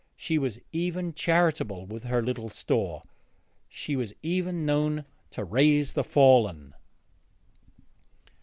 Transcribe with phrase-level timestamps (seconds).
[0.17, 3.03] She was even charitable with her little store;
[3.69, 6.73] she was even known to raise the fallen.